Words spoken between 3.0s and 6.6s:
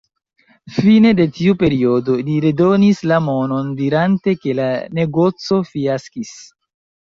la monon, dirante ke la negoco fiaskis.